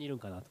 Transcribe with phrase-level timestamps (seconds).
[0.00, 0.46] にいるんかなと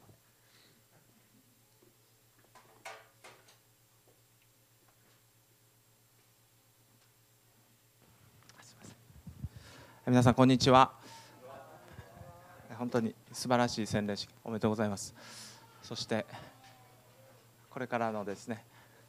[10.05, 10.91] 皆さんこんにちは。
[12.80, 15.13] 本当に素晴らしい洗礼式おめでとうございます。
[15.84, 16.25] そして
[17.70, 18.66] これからのですね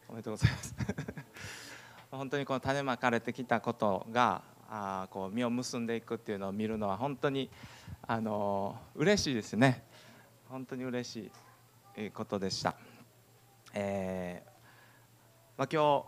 [0.09, 0.75] おめでとうございます。
[2.11, 7.51] 本当にこの種まかれてきたことがあこう実を結んでいくっていうのを見るのは本当に
[8.03, 9.90] あの嬉しいですね。
[10.51, 11.31] 本当に嬉し
[11.97, 12.75] いことでした、
[13.73, 14.51] えー
[15.57, 16.05] まあ、今日、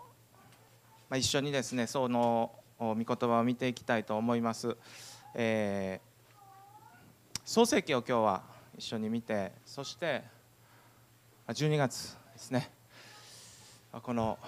[1.09, 4.77] まあ、一緒にですねその御言葉を見ていきたいと思います、
[5.37, 8.43] えー、創世記を今日は
[8.77, 10.25] 一緒に見てそして
[11.47, 12.69] 12月ですね。
[13.93, 14.39] この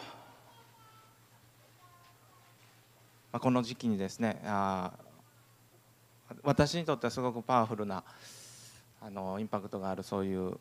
[3.33, 4.91] この時期にですねあ
[6.43, 8.03] 私にとってはすごくパワフルな
[9.07, 10.53] あのインパクトがあるそういう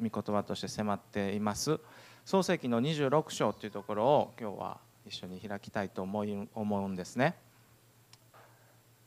[0.00, 1.80] 御言葉として迫っています。
[2.24, 7.34] 創世記の26章というところを今日は一緒に開きたいと思い思うんですね。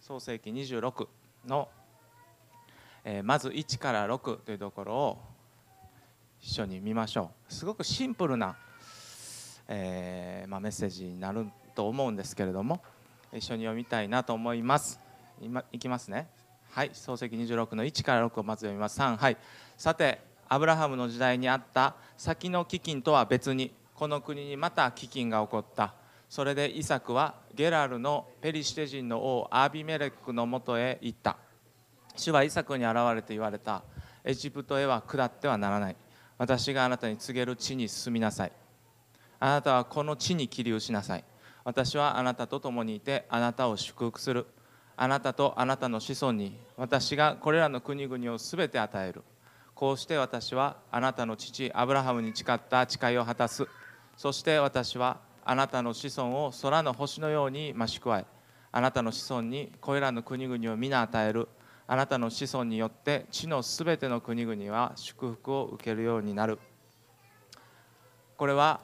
[0.02, 1.08] 創世記26
[1.48, 1.70] の、
[3.06, 5.22] えー、まず1から6というところを
[6.42, 7.54] 一緒に見ましょう。
[7.54, 8.58] すごくシンプルな、
[9.70, 12.82] えー、まあ、メッセージになると思うんですけれども
[13.32, 15.00] 一緒に読みたいなと思います。
[15.40, 16.28] 今いきますね。
[16.74, 18.98] はい創世記26の1から6をまず読みます。
[18.98, 19.38] 3はい。
[19.78, 25.94] さてアブラハムの時代にあった先の飢饉とは別にこの国にまた飢饉が起こった。
[26.30, 31.36] それでイサクはゲラルのペリシテ人の王アビメレックのもとへ行った。
[32.16, 33.84] 主はイサクに現れて言われた。
[34.24, 35.96] エジプトへは下ってはならない。
[36.38, 38.52] 私があなたに告げる地に進みなさい。
[39.42, 41.26] あなたはこの地に起立しなさい。
[41.66, 44.48] 私はあなたと共にいてあなたを祝福する。
[45.02, 49.24] あなたとあなたの子孫に私がこれらの国々をすべて与える。
[49.74, 53.68] こうして私はあなたの父アブラハムに誓った誓いを果たす。
[54.16, 58.26] そして私はあなたの子孫を空の星のように増し加え
[58.72, 61.48] あなたの子孫にこれらの国々を皆与える。
[61.88, 66.60] あなたの子孫によって地のすべての国々は祝福を受けるようになる。
[68.38, 68.82] これは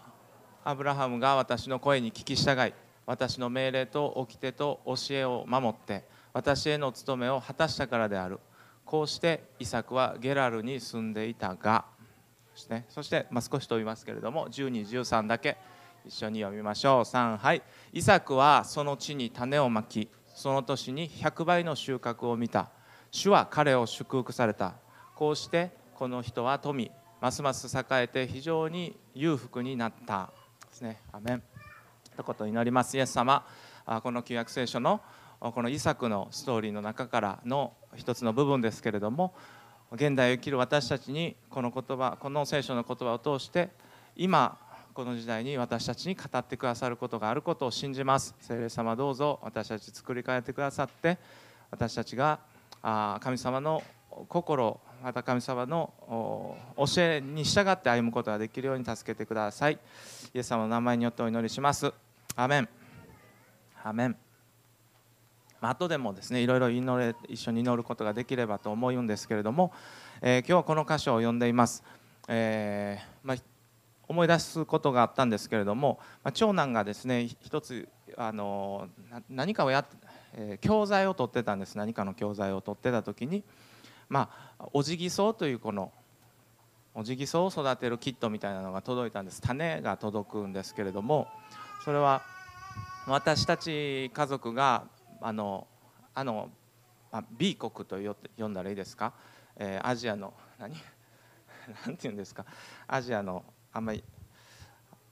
[0.64, 2.74] アブラハムが私の声に聞き従い
[3.08, 8.40] 私の命令と掟と教えを守って私への務めを果たしたからである。
[8.86, 11.86] こうしてイサクはゲラルに住んでいたが
[12.70, 15.58] ね、そして、まあ、少し飛びますけれども12、13だけ
[16.06, 17.02] 一緒に読みましょう。
[17.02, 17.62] 3はい。
[17.94, 22.70] イサクはその地に種をまきその年に100倍の収穫を見た。
[23.12, 24.76] 主は彼を祝福された。
[25.16, 26.92] こうしてこの人は富
[27.22, 30.32] ますます栄えて非常に裕福になった。
[30.70, 31.02] ですね。
[31.12, 31.57] アメン。
[32.18, 32.98] とこと祈ります。
[32.98, 33.46] イエス様
[34.02, 35.00] この旧約聖書の
[35.40, 39.36] このイサクのストーリーの中からの一つの部分ですけれども
[39.92, 43.70] 現代を生きる私たちにこの言葉この聖書の言葉を通して
[44.16, 44.58] 今
[44.96, 48.36] この時代に私たちに語ってくださることがあることを信じます。
[48.40, 51.20] 聖霊様どうぞ私たち作り変えてくださって
[51.70, 52.40] 私たちが
[53.22, 53.84] 神様の
[54.28, 55.94] 心また神様の
[56.76, 59.78] 教えに従って歩むことができるように助けてください。
[60.34, 61.94] イエス様の名前によってお祈りします。
[62.40, 62.70] アメン
[63.84, 64.16] アメン
[65.60, 69.74] あ後でもですねいろいろ祈れ一緒に祈ることができればと思うんですけれども、
[70.22, 71.84] えー、今日はこの箇所を読んでいます、
[72.28, 73.38] えー、まあ、
[74.08, 78.88] 思い出すことがあったんですけれども、まあ、長男がですね一つあの
[79.32, 79.98] 何かをやって、
[80.36, 81.76] えー、教材を取ってたんです。
[81.76, 83.44] 何かの教材を取ってた時に、
[84.10, 85.92] まあ、おじぎそうというこの
[86.94, 89.42] おじぎそうを育てるキットみたいなのが届いたんです。
[89.42, 91.28] 種が届くんですけれども
[91.84, 92.22] それは
[93.08, 94.84] 私たち家族が
[95.22, 95.68] あの
[96.14, 96.50] あの、
[97.12, 97.98] あ、B 国と
[98.38, 99.14] 呼んだらいいですか、
[99.56, 100.74] えー、アジアの何？
[101.86, 102.46] なんて言うんですか？
[102.88, 104.04] アジアのあんまり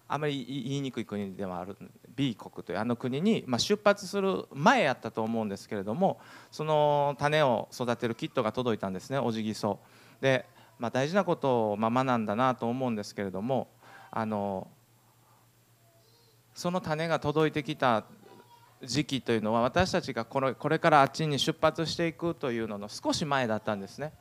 [0.07, 1.77] あまり言いにくい国ではある
[2.15, 6.19] B 国というあの国に、まあ、出発する前やったと思うんですけれども
[6.51, 9.79] その種を育てるキットが届いたんですねおじぎそ
[10.21, 10.45] で、
[10.77, 13.67] まあ、大事なことをま学んだなと思うんですけれども
[14.11, 14.67] あの
[16.55, 18.05] その種が届いてきた
[18.81, 24.13] 時期というのは私たちがこれこれからあっちに出発していくというのの少し前だったんですね。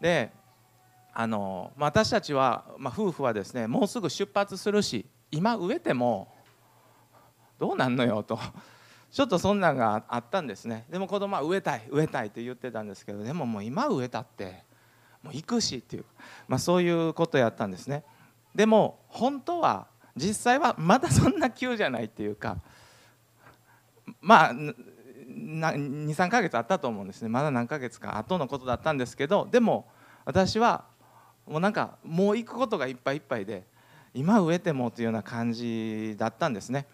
[0.00, 0.30] で
[1.14, 6.32] あの私たちは、まあ、夫婦はですねもうすぐ出発するし今植えても
[7.58, 8.38] どうなんのよと。
[9.10, 10.84] ちょっとそんなんがあったんですね。
[10.90, 14.62] でも子供は植えたい植えたいって言ってたんですけどでももう今植えたって
[15.22, 16.04] もう行くしっていう、
[16.46, 18.04] まあ、そういうことやったんですね。
[18.54, 19.86] でも本当は
[20.18, 22.58] 実際はまだそんな急じゃないっていうか
[24.20, 27.28] まあ23ヶ月あったと思うんですね。
[27.28, 29.86] まだ何ヶ月か後のことだったんですけどでも
[30.24, 30.84] 私は
[31.46, 33.64] もうなんかもう行くことがいっぱいいっぱいで
[34.14, 36.86] 今植えてもというような感じだったんですね。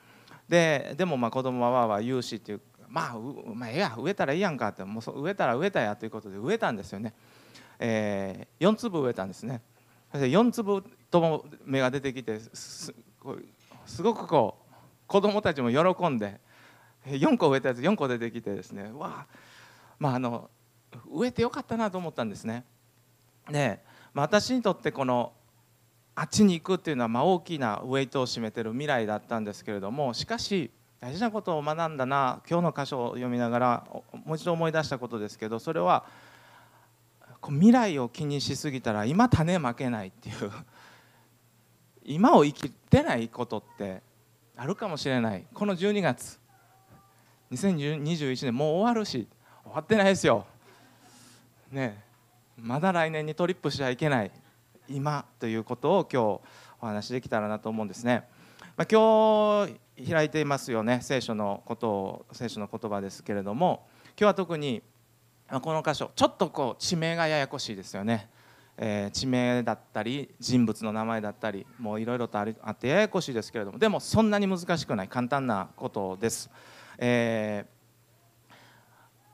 [0.49, 3.19] ででもまあ子供はわわ言うしっていうまあ、
[3.55, 7.13] まあ、ええや植えたらいいやんかってもう植えたら植えたやということで植えたんですよね、
[7.79, 9.61] えー、4粒植えたんですね。
[10.13, 12.39] 4粒とも芽が出てきて
[13.87, 14.75] すごくこう
[15.07, 16.41] 子供たちも喜んで
[17.07, 19.27] 4個植えたやつ4個出てきてですねわあ
[19.99, 20.51] まああの
[21.13, 22.65] 植えてよかったなと思ったんですね。
[23.51, 23.81] で、
[24.13, 25.33] まあ、私にとってこの
[26.15, 33.87] あっちに行くっていうのはまあ大きなウェイトを占めてる未来だったんですけれどもしかし大事なことを学んだな今日の箇所を読みながら
[34.25, 36.05] もう一度思い出したことですけどそれは
[37.49, 40.51] 未来を気にしすぎたら今種負けないっていう
[42.05, 44.03] 今を生きてないことって
[44.57, 45.45] あるかもしれない。
[45.53, 46.39] この12月。
[47.51, 49.29] 2021年もう終わるし
[49.65, 50.47] 終わってないですよ。
[51.71, 52.03] ね
[52.57, 54.31] まだ来年にトリップしちゃいけない。
[54.89, 56.25] 今ということを今日
[56.81, 58.25] お話しできたらなと思うんですね、
[58.77, 61.01] まあ、今日開いていますよね。
[61.03, 63.87] 聖書のことを聖書の言葉ですけれども。
[64.17, 64.81] 今日は特に
[65.61, 68.29] この箇所ちょっとこう地名がややこしいですよね、
[68.77, 76.51] えー、地名だったり人物の名前だったりもういろいろとあってややこしいですけれどもでもそんなに難しくない簡単なことです、
[76.99, 77.67] え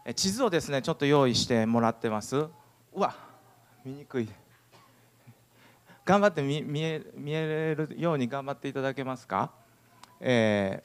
[0.05, 2.37] ー、地図をですねちょっと用意してもらってます。
[2.37, 2.51] う
[2.95, 3.15] わ
[3.85, 4.29] 見にくい。
[6.05, 9.53] 頑張って見見え見えるように頑張っていただけますか、
[10.19, 10.83] え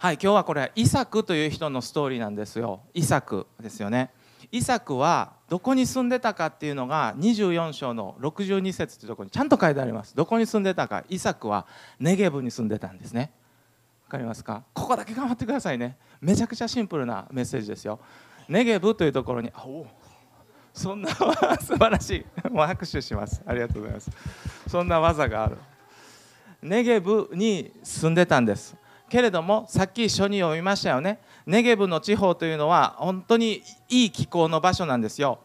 [0.00, 2.80] ー、はい今日はこれイサクという人のストーリーなんですよ。
[2.92, 4.10] イサクですよね。
[4.52, 10.14] イサクはどこに住んでたかっていうのが24章の62節というところにちゃんと書いてあります。
[10.14, 11.04] どこに住んでたか。
[11.08, 11.66] イサクは
[11.98, 13.32] ネゲブに住んでたんですね。
[14.04, 14.64] わかりますか？
[14.72, 15.96] ここだけ頑張ってくださいね。
[16.20, 18.00] めちゃくちゃシンプルなメッセージですよ。
[18.48, 19.86] ネゲブというところにあお
[20.72, 22.50] そんな素晴らしい。
[22.50, 23.42] もう拍手します。
[23.46, 24.10] ありがとうございます。
[24.68, 25.58] そんな技がある。
[26.62, 28.76] ネゲブに住んでたんです。
[29.14, 31.20] けれどもさっき一緒に読みましたよね。
[31.46, 35.38] ネゲブの地方というのは本当にいい気候の場所なんですよ、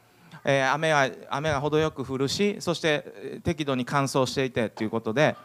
[0.44, 5.36] えー、雨は雨が程よく降るしそして適度に乾燥していてということで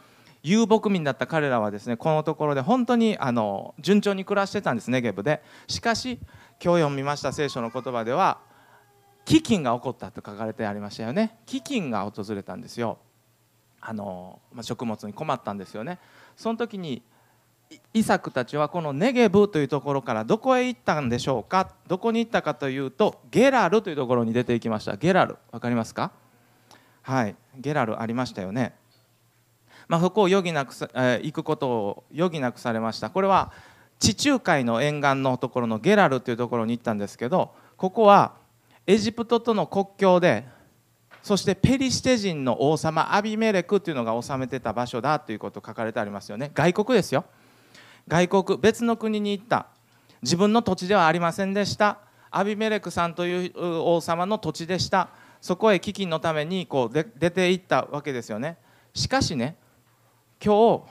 [0.41, 5.43] 遊牧民だった彼らはですねこのところで本当にあの順調に暮らしてたんですネゲブで。
[5.67, 6.17] しかし
[6.59, 8.39] 今日読みました聖書の言葉では
[9.27, 11.37] 飢饉が起こったと書かれてありましたよね。
[11.45, 12.97] 飢饉が訪れたんですよ。
[13.81, 15.99] あの、まあ、食物に困ったんですよね。
[16.35, 17.03] その時に
[17.93, 21.71] イサクたちはこのネゲブというところからどこへ行ったんでしょうか？
[21.87, 24.97] どこに行ったかというとゲラルというところに出ていきました。
[24.97, 26.11] ゲラル分かりますか？
[27.01, 27.35] はい。
[27.57, 28.75] ゲラルありましたよね。
[29.87, 33.09] まあ、そこを余儀なくさ、えー、行くことを余儀なくされました。
[33.09, 33.51] これは
[33.99, 38.33] 地中海の沿岸のところのゲラルというところに行ったんですけどここは
[38.87, 40.43] エジプトとの国境で
[41.23, 46.51] そしてペリシテ人の王様アビメレクというのが治めてた場所だということ書かれてありますよね。
[46.53, 47.25] 外国ですよ。
[48.07, 49.67] 外国別の国に行った。
[50.21, 51.99] 自分の土地ではありませんでした。
[52.31, 55.09] アビメレクさんという王様の土地でした。
[55.41, 58.57] そこへ飢饉のためにこう出ていったわけですよね。
[58.93, 59.55] しかしね
[60.43, 60.83] 今日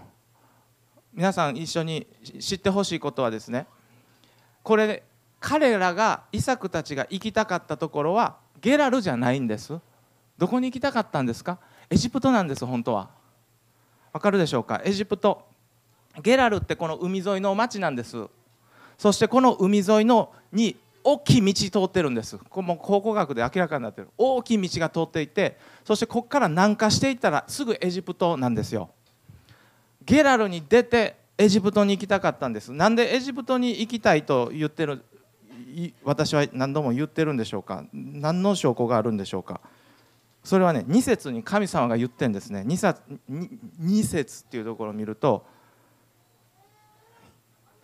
[1.13, 2.07] 皆さん一緒に
[2.39, 3.67] 知ってほしいことはですね
[4.63, 5.03] これ
[5.41, 9.79] 彼らがイサクたちが行きたかったところはゲラルじゃないんです。
[10.39, 11.59] どこに行きたかったんですか？
[11.91, 13.11] エジプトなんです本当は。
[14.13, 14.81] わかるでしょうか？
[14.85, 15.47] エジプト。
[16.23, 18.27] ゲラルってこの海沿いの町なんです。
[18.99, 22.39] そしてこの海沿いのに大きい道通ってるんです。
[22.39, 24.09] こも考古学で明らかになってる。
[24.17, 28.91] 大きい道が通っていてそしてここから南下していったらすぐエジプトなんですよ。
[30.05, 32.73] ゲラルに出てエジプトに行きたかったんです。
[32.73, 35.03] なんでエジプトに行きたいと言ってる
[36.05, 37.85] 私は何度も言ってるんでしょうか。
[37.93, 39.61] 何の証拠があるんでしょうか。
[40.45, 42.65] それはね2節に神様が言ってんですね。
[42.67, 45.47] 2, 節 2, 節っていうところを見ると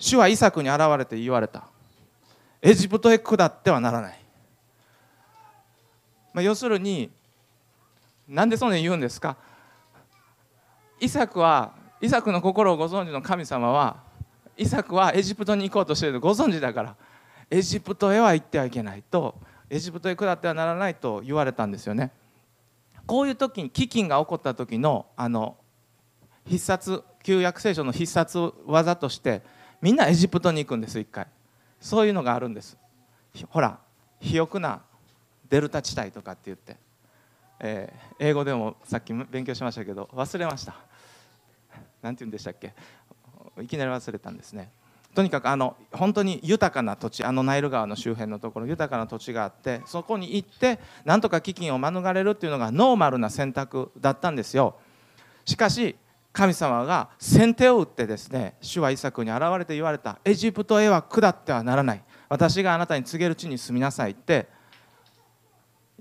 [0.00, 1.68] 主はイサクに現れて言われた。
[2.62, 4.20] エジプトへ下ってはならない、
[6.34, 7.10] まあ、要するに
[8.28, 9.36] なんでそんなに言うんですか？
[11.00, 14.02] イサクはイサクの心をご存知の神様は
[14.56, 16.96] イサクはエジプトに行こうとしているご存知だから
[17.50, 19.34] エジプトへは行ってはいけないと
[19.70, 22.10] エジプトへ下ってはならないと言われたんですよね。
[23.06, 25.56] こういう時に飢饉が起こった時のあの
[26.46, 29.42] 必殺旧約聖書の必殺技として
[29.80, 31.26] みんなエジプトに行くんです一回。
[31.80, 32.76] そういうのがあるんです。
[33.48, 33.78] ほら
[34.18, 34.82] 肥沃な
[35.48, 36.76] デルタ地帯とかって言って、
[37.58, 40.74] えー、英語でもさっき勉強しましたけど忘れました。
[42.02, 42.74] 何て言うんでしたっけ？
[43.60, 44.70] いきなり忘れたんですね。
[45.14, 54.76] とにかくあの本当に豊かな土地あのナイル川の周辺のところ豊かな土地があってそこに行ってなんとか飢饉を免れるっていうのがノーマルな選択だったんですよ。
[55.44, 55.96] しかし
[56.32, 60.18] 神様が先手を打ってですね主はイサクに現れて言われた。
[60.24, 62.04] エジプトへは下ってはならない。
[62.28, 64.48] 私があなたに告げる地に住みなさいって。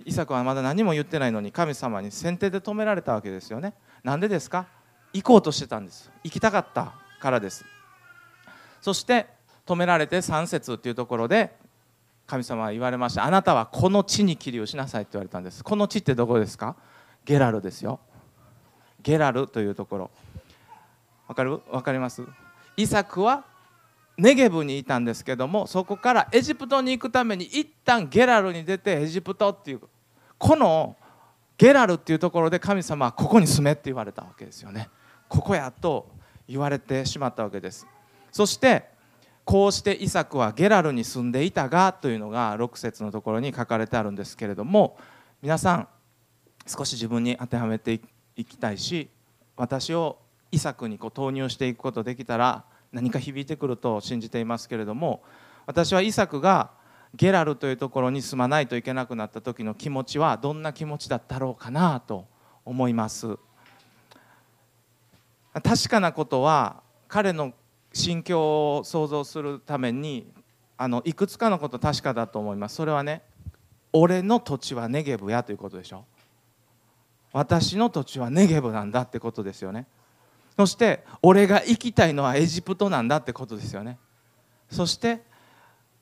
[0.06, 3.74] イサクはまだ何も言ってないのに神様に先手で止められたわけですよね。
[4.02, 4.66] なんでですか？
[5.12, 6.10] 行こうとしてたんです。
[6.24, 7.66] 行きたかったからです。
[8.80, 9.28] そして
[9.66, 11.54] 止められて3節っていうところで
[12.28, 13.26] 神様は言われました。
[13.26, 15.64] あなたはこの地に起立しなさいって言われたんです。
[15.64, 16.78] この地ってどこですか？
[17.26, 18.00] ゲラルですよ。
[19.02, 20.12] ゲラルというところ。
[21.28, 21.62] わかる？
[21.70, 22.24] わかります？
[22.78, 23.44] イサクは
[24.18, 29.82] ネゲブにいたんですけどもそこからエジプトに行くために一旦ゲラルに出てエジプトっていう
[30.38, 30.96] この
[31.58, 34.90] ゲラルっていうところで神様はここに住めって言われたわけですよね。
[35.28, 36.10] ここやと
[36.48, 37.86] 言われてしまったわけです。
[38.32, 38.90] そして
[39.46, 44.98] こうしてイサクはゲラルに住んでいたがというのが6節のところに書かれてあるんですけれども
[45.42, 45.88] 皆さん
[46.68, 48.00] 少し自分に当てはめて
[48.40, 49.10] いきたいし
[49.58, 50.18] 私を
[50.52, 55.22] イサクにこう投入していくことできたら何か響いてくると信じていますけれども
[55.66, 56.72] 私はイサクが
[57.16, 62.28] ゲラルというところに住まないといけなくなった時の気持ちはどんな気持ちだったろうかなと
[62.66, 63.38] 思います。
[65.64, 67.54] 確かなことは彼の
[67.92, 70.32] 心境を想像するために
[70.78, 72.76] あのいくつかのこと確かだと思います。
[72.76, 73.24] それはね
[73.92, 76.06] 俺の土地はネゲブやということでしょ。
[77.32, 79.88] 私の土地はネゲブなんだってことですよね。
[80.58, 83.98] そして俺が行きたいのはエジプトなんだってことですよね。
[84.70, 85.22] そして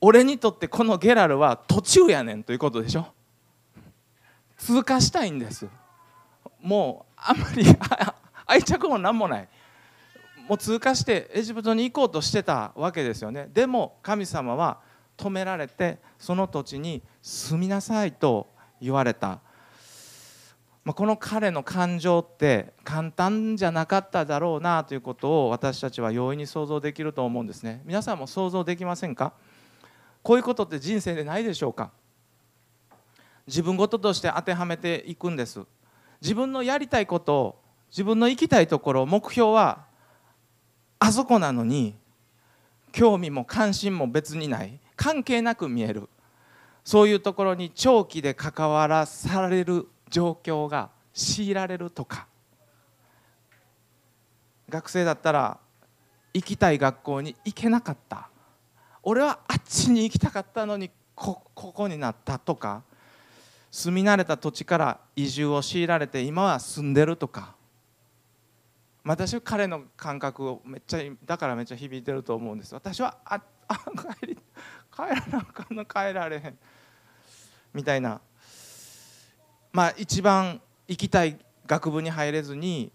[0.00, 3.06] 俺にとってこのゲラルは途中やねんということでしょ。
[4.56, 5.68] 通過したいんです。
[6.60, 7.64] もうあんまり
[8.46, 9.48] 愛着も何もない。
[10.48, 13.48] もう通過してエジプトに行こうとしてたわけですよね。
[13.52, 14.78] でも神様は
[15.16, 18.48] 止められてその土地に住みなさいと
[18.80, 19.40] 言われた、
[20.88, 27.82] まあ、この彼の感情って簡単じゃなかっただろうなということを私たちは容易に想像できると思うんですね。
[27.84, 29.34] 皆さんも想像できませんか？
[30.22, 31.90] こういうことって人生でないでしょうか？
[33.46, 35.60] 自分事ととして当てはめていくんです。
[36.22, 39.84] 自分のやりたいことを自分の行きたいところ目標は
[41.00, 41.96] あそこなのに
[42.92, 46.08] 興味も関心も別にない関係なく見える。
[46.82, 52.26] そういうところに長期で関わらされる状況が強いられるとか。
[54.68, 55.58] 学生だったら
[56.34, 58.28] 行きたい学校に行けなかった。
[59.02, 62.82] 俺はあっちに行きたかったのにここになったとか。
[63.70, 67.54] 住み慣れた土地から移住を強いられて今は住んでるとか。
[69.04, 72.74] 私は彼の感覚をめっちゃだからめっちゃ響いてると思うんです。
[72.74, 73.76] 私はああ
[74.20, 74.38] 帰り
[74.94, 76.58] 帰らなあかんの帰られへん。
[77.72, 78.20] みたいな。
[79.72, 82.90] まあ一番行きたい学部に入れずに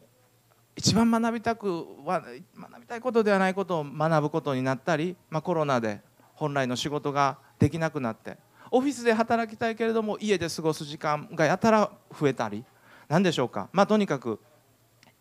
[0.76, 6.02] 一番学びたくは学びたいことではないことを学ぶことになったり、まあ、コロナで
[6.34, 8.38] 本来の仕事ができなくなって
[8.72, 12.66] オフィスで働きたいけれども家で過ごす時間がやたら増えたり
[13.08, 13.70] 何でしょうか？
[13.72, 14.40] まあとにかく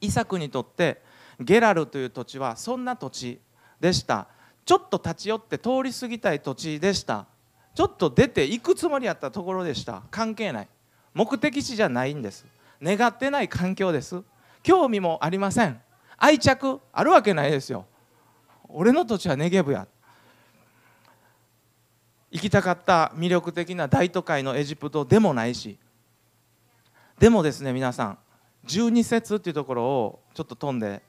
[0.01, 1.03] イサクにとって
[1.39, 3.41] ゲラルという土地はそんな土地
[3.79, 4.29] でした。
[4.65, 7.27] ちょっと立ち寄って通り過ぎたい土地でした。
[7.75, 10.03] ちょっと出て行くつもりやったところでした。
[10.11, 10.69] 関係ない。
[11.15, 12.47] 目的地じゃないんです。
[12.83, 14.23] 願ってない環境です。
[14.63, 15.81] 興味もありません。
[16.17, 17.87] 愛着あるわけないですよ。
[18.69, 19.87] 俺の土地はネゲブや。
[22.31, 25.79] 行きたかった魅力的な大都会のエジプトでもないし。
[27.19, 28.19] でもですね皆さん
[28.67, 31.03] 12節っていうところをちょっと飛んで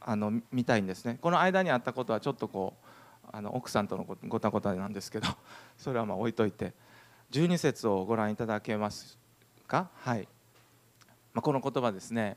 [0.00, 1.18] あの見たいんですね。
[1.20, 2.74] この間にあったことはちょっとこ
[3.24, 5.28] うあの奥さんとのごたごたなんですけど
[5.76, 6.72] それはまあ置いといて。
[7.30, 9.18] 12節をご覧いただけます
[9.66, 9.88] か？
[9.96, 10.28] はい、
[11.34, 12.36] まあ、この言葉ですね。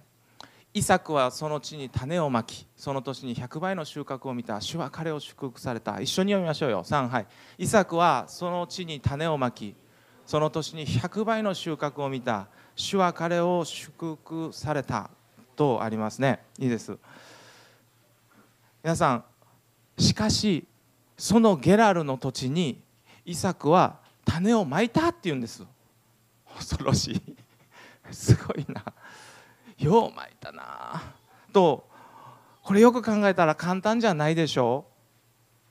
[0.74, 4.62] イサクはその地に種をまきその年に100倍の収穫を見た。
[4.62, 6.00] 主は彼を祝福された。
[6.00, 6.84] 一緒に読みましょうよ。
[6.84, 7.28] 3はい。
[7.58, 9.76] イサクはその地に種をまき
[10.26, 12.48] その年に100倍の収穫を見た。
[12.76, 15.10] 主は彼を祝福された。
[15.54, 16.40] とありますね。
[16.58, 16.98] いいです。
[18.82, 19.24] 皆さん
[19.98, 20.66] しかし
[21.18, 22.82] そのゲラルの土地に
[23.26, 25.64] イサクは種をまいたっていうんです。
[26.56, 27.22] 恐ろしい。
[28.12, 28.84] すごいな。
[29.78, 31.02] ようまいたな。
[31.52, 31.88] と
[32.64, 34.86] これよく考えたら簡単じゃないでしょ。
[34.88, 34.92] う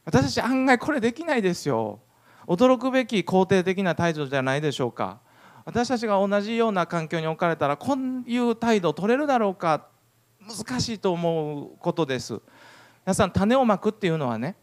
[0.07, 2.00] 私たち案外これできないですよ。
[2.47, 5.21] 驚くべき肯定的な態度じゃないでしょうか。
[5.64, 9.87] 私たちが同じような環境に置かれたらこういう態度を取れるだろうか。
[10.40, 12.40] 難しいと思うことです。
[13.04, 14.57] 皆さん種をまくっていうのはね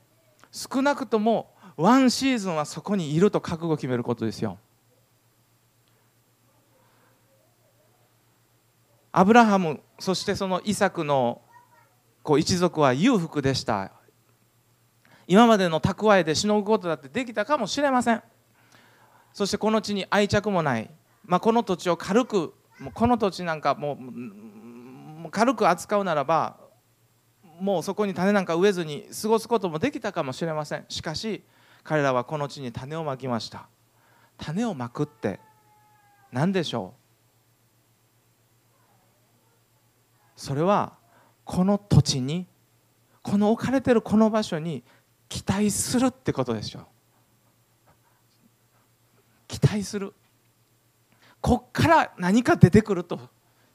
[0.51, 4.57] 少なくともワンシーズンはそこにいると覚悟を決めることですよ。
[9.11, 11.41] アブラハムそしてそのイサクの
[12.23, 13.91] こう一族は裕福でした。
[15.27, 18.23] 今までの蓄えでしのぐことだってできたかもしれません。
[19.33, 20.89] そしてこの地に愛着もない、
[21.23, 23.99] まあ、この土地を軽くもうこの土地なんかも
[25.27, 26.57] う軽く扱うならば
[27.59, 30.85] もうそこに種なんか植えずに過ごすこともできたかもしれません。
[30.89, 31.43] しかし
[31.87, 33.69] 彼らはこの地に種をまきました。
[34.37, 35.39] 種をまくって
[36.33, 36.95] 何でしょ
[40.35, 40.39] う？
[40.39, 40.97] それは
[41.45, 42.45] この土地に
[43.21, 44.83] この置かれてるこの場所に
[45.29, 46.83] 期待するってことでしょう。
[49.47, 50.13] 期待する。
[51.39, 53.17] こっから何か出てくると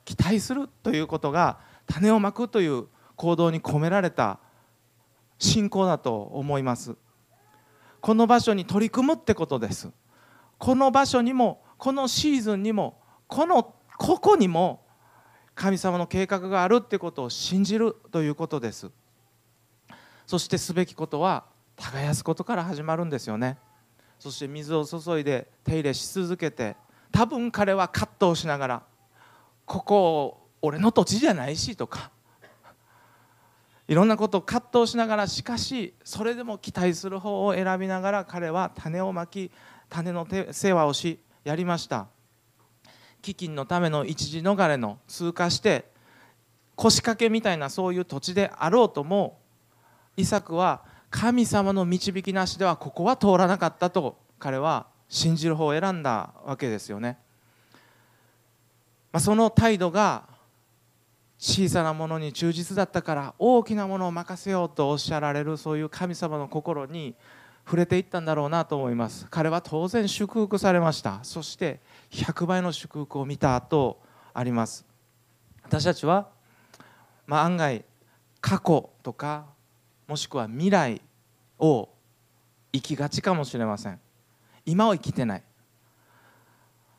[0.04, 4.38] 期待するということが種をまくという行動に込められた
[5.38, 6.94] 信仰だと思います。
[8.02, 9.88] この場所に取り組むってことです。
[10.58, 14.84] この場所にもこのシーズンにもこのここにも
[15.54, 18.90] 神様の計画があるってことを信じるということです。
[20.26, 21.44] そしてすべきことは
[21.76, 23.56] 耕すことから始まるんですよね。
[24.18, 26.76] そして水を注いで手入れし続けて
[27.12, 28.82] 多分彼は葛藤しながら
[29.64, 32.10] ここ俺の土地じゃないしとか
[33.92, 39.50] いろんなことを葛藤しながらしかしそれでも期待する方を選びながら彼は種をまき
[39.90, 42.06] 種の世話をしやりました
[43.20, 45.84] 飢饉のための一時逃れの通過して
[46.74, 49.38] 腰掛けみたいなそういう土地であろうとも
[50.16, 57.18] イサクは神様の導きなしではここは通らなかったと彼は信じる方を選んだわけですよね。
[59.12, 60.31] まあ、その態度が
[61.44, 67.16] 小さなものに忠実だったから大きなものを任せようとおっしゃられるそういう神様の心に
[67.64, 69.26] 触れていったんだろうなと思います。
[69.28, 71.18] 彼は当然祝福されました。
[71.24, 71.80] そして
[72.12, 74.00] 100倍の祝福を見たと
[74.32, 74.86] あります。
[75.64, 76.28] 私たちは、
[77.26, 77.84] まあ、案外
[78.40, 79.46] 過去とか
[80.06, 81.00] もしくは未来
[81.58, 81.88] を
[82.72, 83.98] 生きがちかもしれません。
[84.64, 85.42] 今を生きてない。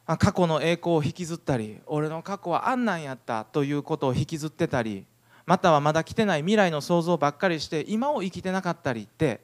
[0.06, 5.06] 過去の栄光を引きずったり俺の過去はあんなんやったということを引きずってたり
[5.46, 9.42] またはまだ来てない未来の想像ばっかりして今を生きてなかったりって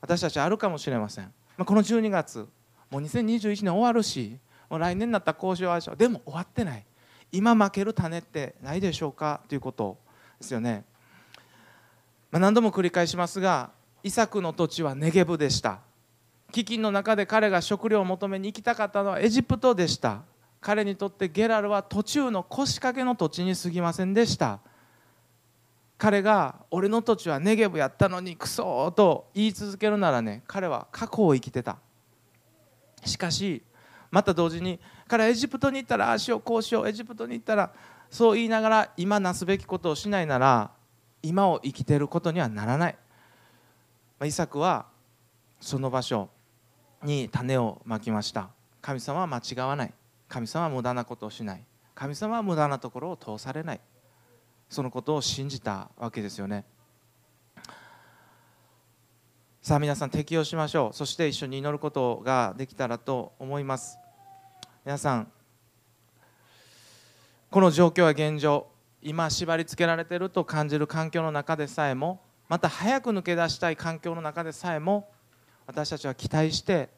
[0.00, 2.46] 私たちあるかもしれません、ま、この12月
[2.90, 4.38] もう2021年終わるし
[4.68, 5.96] もう来年になったらこうしようああしよう。
[5.96, 6.84] でも終わってない。
[7.32, 9.98] 今負ける種ってないでしょうかということ
[10.40, 10.84] ですよね、
[12.30, 13.70] まあ、何度も繰り返しますが
[14.04, 15.80] イサクの土地はネゲブでした。
[16.52, 20.22] 飢饉の中で彼が食料を求めに行きたかったのはエジプトでした。
[20.60, 24.60] 彼にとってゲラルは途中の腰掛けの土地に過ぎませんでした。
[25.98, 31.78] 彼が俺の土地はネゲブやったのにクソと言い続けるならね彼は過去を生きてた。
[33.04, 33.62] しかし
[34.10, 37.72] また同時に彼はエジプトに行ったらああしようこうしようエジプトに行ったら
[38.10, 40.70] そう言いながら今なすべきことをしないなら
[41.22, 42.96] 今を生きてることにはならない、
[44.18, 44.86] まあ、イサクは
[45.60, 46.28] その場所
[47.06, 48.50] に種をまきました。
[48.82, 49.94] 神様は間違わない。
[50.28, 51.64] 神様は無駄なことをしない。
[51.94, 53.80] 神様は無駄なところを通されない。
[54.68, 56.64] そのことを信じたわけですよね。
[59.62, 60.96] さあ皆さん適用しましょう。
[60.96, 63.98] そして一緒に祈ることができたらと思います。
[64.84, 65.32] 皆さん
[67.50, 68.66] この状況は現状
[69.02, 75.08] 今縛り付けられていると感じる環境の中でさえもまた早く抜け出したい環境の中でさえも
[75.66, 76.88] 私たちは期待して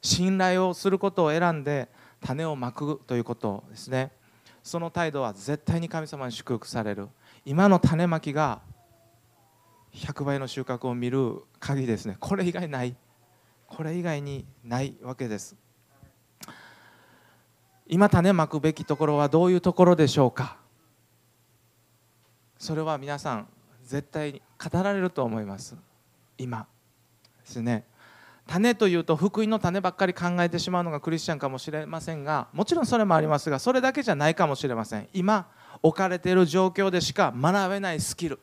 [0.00, 1.88] 信頼をすることを選んで
[2.20, 4.12] 種をまくということですね。
[4.62, 7.08] その態度は絶対に神様に祝福される。
[7.44, 8.60] 今の種まきが
[9.94, 12.16] 100倍の収穫を見る鍵ですね。
[12.20, 12.94] これ以外ない。
[13.66, 15.56] これ以外にないわけです。
[17.86, 20.58] 今種まくべきところはどういうところでしょうか。
[22.58, 23.48] それは皆さん
[23.84, 25.76] 絶対に語られると思います。
[26.36, 26.66] 今
[27.40, 27.84] ですね。
[28.48, 35.08] 種というと福音の種ばっかり考えてしまうのがクリスチャンかもしれませんがもちろんそれもありますがそれだけじゃないかもしれません。
[35.12, 35.46] 今
[35.82, 38.38] 置かれている状況でしか学べないスキル。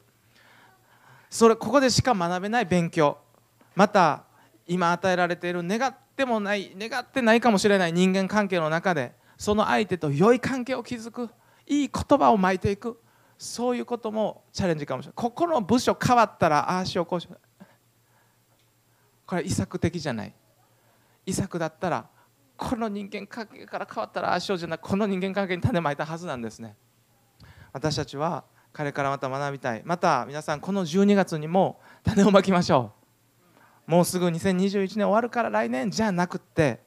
[1.30, 3.18] それここでしか学べない勉強。
[3.74, 4.24] また
[4.68, 11.30] 今与えられている願ってもない願ってないかもしれない人間関係の中でその相手と良い関係を築く
[11.66, 13.02] いい言葉を巻いていく。
[13.38, 15.14] そういうこともチャレンジかもしれない。
[15.16, 17.40] ここの部署変わったらああしようこうしよう。
[19.26, 20.34] これは遺作的じゃない。
[21.26, 22.08] 遺作だったら
[22.58, 26.76] この人間関係から変わったらああしようじゃなくこの人間関係に種まいたはずなんですね。
[27.74, 29.82] 私たちは彼からまた学びたい。
[29.86, 32.92] また皆さんこの12月にも種をまきましょ
[33.88, 33.92] う。
[33.92, 36.80] もうすぐ2021年終わるから来年じゃなくって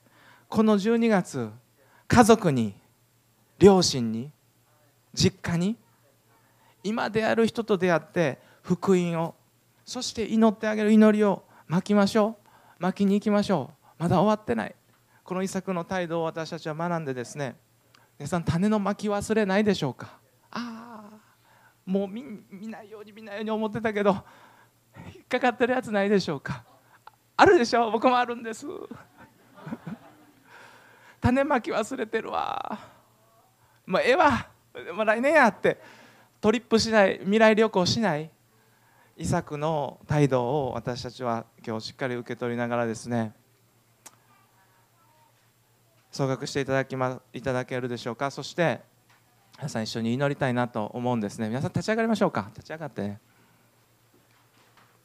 [0.49, 1.51] この12月
[2.09, 2.75] 家族に
[3.59, 4.31] 両親に
[5.15, 5.77] 実家に
[6.83, 9.35] 今出会える人と出会って福音を
[9.85, 12.39] そして祈ってあげる祈りを巻きましょ
[12.81, 12.83] う。
[12.83, 13.87] 巻きに行きましょう。
[13.99, 14.75] まだ終わってない。
[15.23, 17.57] この遺作の態度を私たちは学んでですね。
[18.19, 20.19] 皆さん種の巻き忘れないでしょうか。
[20.51, 21.19] ああ
[21.85, 22.23] もう見
[22.69, 24.25] ないように見ないように思ってたけど
[25.15, 26.65] 引っかかってるやつないでしょうか。
[27.37, 28.67] あるでしょ僕もあるんです。
[31.21, 32.79] 種まき忘れてるわ。
[33.87, 34.49] もうええわ、
[34.95, 35.81] ま、来年やって。
[36.41, 37.19] トリップしない。
[37.19, 38.31] 未来旅行しない。
[39.21, 43.33] イサクの態度を私たちは今日しっかり受け取りながらですね
[46.13, 48.31] 総額していただき、ま、いただけるでしょうか？
[48.31, 48.81] そして
[49.57, 51.49] 皆さん一緒に祈りたいなと思うんですね。
[51.49, 52.49] 皆さん立ち上がりましょうか？
[52.55, 53.03] 立ち上がって。
[53.03, 53.21] ね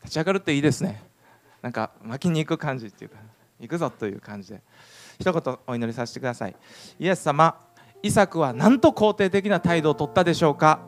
[0.04, 1.02] 立ち上がるっていいですね。
[1.64, 3.18] なんか巻きに行く感じっていうか
[3.60, 4.62] 行くぞという感じで。
[5.20, 6.56] 一言お祈りさせてください。
[7.00, 7.60] イエス様
[8.04, 10.80] イサクは何と肯定的な態度を取ったでしょうか？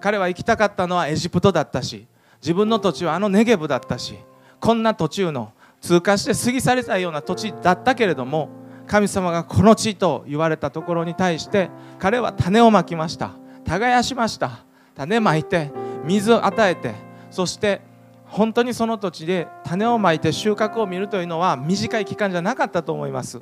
[0.00, 2.06] 彼は行きたかったのはエジプトだったし
[2.44, 4.18] 自分の土地はあのネゲブだったし
[4.60, 8.50] こんな途中の通過して過ぎ去りたような土地だったけれども
[8.86, 13.30] 神様がこの地と言われたところに対して彼は種をまきました。
[13.64, 14.66] 耕しました。
[14.94, 15.70] 種まいて
[16.04, 16.94] 水を与えて
[17.30, 17.80] そして
[18.26, 23.40] 本当にその土地で種をまいて収穫を見るというのは短い期間じゃなかったと思います。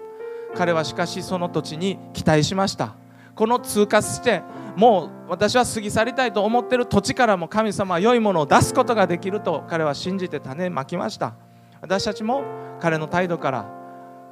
[0.54, 2.94] 彼はしかしその土地に期待しました。
[3.34, 4.42] この通過して
[4.76, 11.35] もう私は過ぎ去りたいと思っている土地からも神様は良いものを出すことができると彼は信じて種まきました。
[11.80, 12.44] 私たちも
[12.80, 13.70] 彼の態度から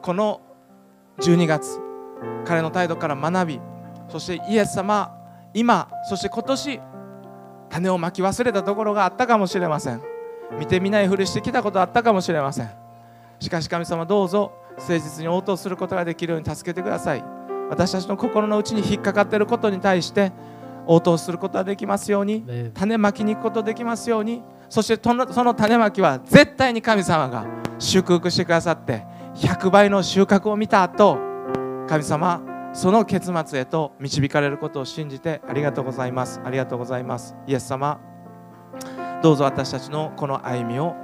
[0.03, 0.41] この
[1.19, 1.79] 12月
[2.45, 3.61] 彼の態度から学び
[4.09, 5.17] そしてイエス様
[5.53, 6.81] 今そして今年
[7.69, 10.03] 種をまき忘れたところがあったかもしれません。
[10.59, 12.71] 見てみないふりしてきたことあったかもしれません。
[13.39, 17.40] しかし神様どうぞ誠実に応答することができるように助けてください。
[17.71, 20.33] 私たちの心の内に引っかかっていることに対して
[20.87, 27.47] 応答することができますように種まきに行くことができますようにそしてその種まきは絶対に神様が
[27.79, 29.05] 祝福してくださって
[29.37, 31.17] 100倍の収穫を見た後
[31.89, 36.41] 神様その結末へと導かれることを信じてありがとうございます。
[36.45, 37.35] ありがとうございます。
[37.47, 38.01] イエス様
[39.23, 40.95] どうぞ私たちのこの歩みを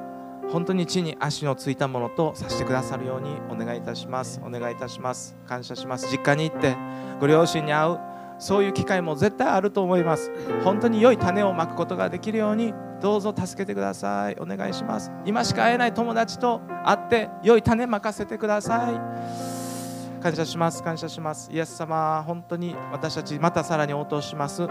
[0.56, 4.40] 本当に地に足のついたものとさせてくださるようにお願いいたします。
[4.42, 5.36] お願いいたします。
[5.46, 6.10] 感謝します。
[6.10, 6.74] 実家に行って
[7.20, 7.98] ご両親に会う
[8.38, 10.32] そういう機会も絶対あると思います。
[10.64, 14.36] 本当に良い種をまくことができるようにどうぞ助けてください。
[14.40, 15.12] お願いします。
[15.26, 20.22] 今しか会えない友達と会って良い種まかせてください。
[20.22, 20.82] 感謝します。
[20.82, 21.52] 感謝します。
[21.52, 24.66] イエス様本当に私たちまたさらに応答します。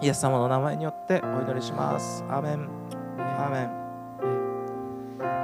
[0.00, 2.24] イエス様の名前によってお祈りします。
[2.28, 2.68] アーメン。
[3.16, 3.83] アーメン。